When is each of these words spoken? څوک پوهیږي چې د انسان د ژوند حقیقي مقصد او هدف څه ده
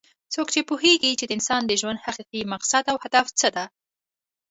څوک 0.33 0.47
پوهیږي 0.69 1.11
چې 1.19 1.25
د 1.27 1.31
انسان 1.37 1.61
د 1.65 1.71
ژوند 1.81 2.03
حقیقي 2.05 2.41
مقصد 2.53 2.83
او 2.91 2.95
هدف 3.03 3.25
څه 3.39 3.47
ده 3.55 3.65